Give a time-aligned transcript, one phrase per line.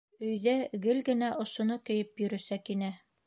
[0.27, 0.53] Өйҙә
[0.85, 2.93] гел генә ошоно кейеп йөрө, Сәкинә.